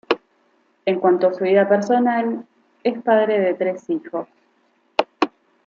En 0.87 0.99
cuanto 0.99 1.27
a 1.27 1.33
su 1.35 1.43
vida 1.43 1.69
personal, 1.69 2.43
es 2.83 2.99
padre 3.03 3.39
de 3.39 3.53
tres 3.53 3.87
hijos. 3.87 4.27